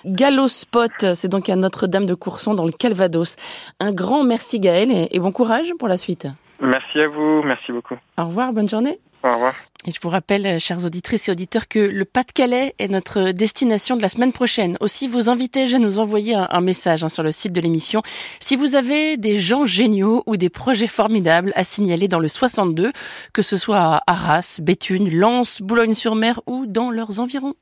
Galospot, 0.04 1.14
c'est 1.14 1.28
donc 1.28 1.48
à 1.48 1.56
Notre-Dame 1.56 2.06
de 2.06 2.14
Courson 2.14 2.54
dans 2.54 2.64
le 2.64 2.72
Calvados. 2.72 3.36
Un 3.80 3.92
grand 3.92 4.24
merci 4.24 4.60
Gaël 4.60 5.08
et, 5.10 5.18
bon 5.18 5.32
courage 5.32 5.72
pour 5.78 5.88
la 5.88 5.96
suite. 5.96 6.28
Merci 6.60 7.00
à 7.00 7.08
vous, 7.08 7.42
merci 7.42 7.72
beaucoup. 7.72 7.96
Au 8.18 8.24
revoir, 8.24 8.52
bonne 8.52 8.68
journée. 8.68 8.98
Au 9.22 9.32
revoir. 9.32 9.54
Et 9.86 9.92
je 9.92 10.00
vous 10.00 10.08
rappelle, 10.08 10.46
euh, 10.46 10.58
chères 10.58 10.84
auditrices 10.84 11.28
et 11.28 11.32
auditeurs, 11.32 11.68
que 11.68 11.78
le 11.78 12.04
Pas-de-Calais 12.04 12.74
est 12.78 12.88
notre 12.88 13.30
destination 13.30 13.96
de 13.96 14.02
la 14.02 14.08
semaine 14.08 14.32
prochaine. 14.32 14.76
Aussi, 14.80 15.06
vous 15.06 15.28
invitez 15.28 15.74
à 15.74 15.78
nous 15.78 15.98
envoyer 15.98 16.34
un, 16.34 16.48
un 16.50 16.60
message 16.60 17.04
hein, 17.04 17.08
sur 17.08 17.22
le 17.22 17.32
site 17.32 17.52
de 17.52 17.60
l'émission. 17.60 18.02
Si 18.40 18.56
vous 18.56 18.74
avez 18.74 19.16
des 19.16 19.38
gens 19.38 19.64
géniaux 19.64 20.22
ou 20.26 20.36
des 20.36 20.48
projets 20.48 20.86
formidables 20.86 21.52
à 21.54 21.62
signaler 21.64 22.08
dans 22.08 22.18
le 22.18 22.28
62, 22.28 22.92
que 23.32 23.42
ce 23.42 23.56
soit 23.56 23.78
à 23.78 24.02
Arras, 24.06 24.58
Béthune, 24.60 25.10
Lens, 25.10 25.62
Boulogne-sur-Mer 25.62 26.40
ou 26.46 26.66
dans 26.66 26.90
leurs 26.90 27.20
environs. 27.20 27.54